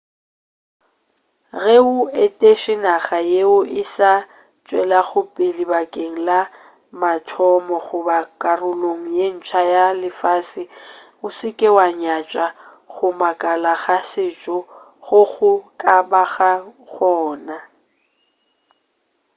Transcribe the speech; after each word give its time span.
ge 1.61 1.77
o 1.93 1.93
etetše 2.23 2.75
naga 2.83 3.19
yeo 3.31 3.59
e 3.81 3.83
sa 3.95 4.11
tšwelagopele 4.65 5.63
bakeng 5.71 6.17
la 6.27 6.39
mathomo 7.01 7.75
goba 7.87 8.17
karolong 8.41 9.03
ye 9.17 9.25
ntsa 9.37 9.61
ya 9.73 9.85
lefase 10.01 10.63
o 11.25 11.27
se 11.37 11.49
ke 11.59 11.69
wa 11.77 11.85
nyatša 12.01 12.45
go 12.93 13.07
makala 13.21 13.73
ga 13.83 13.97
setšo 14.11 14.57
go 15.05 15.21
go 15.33 15.51
ka 15.81 15.95
bago 16.11 16.51
gona 16.91 17.57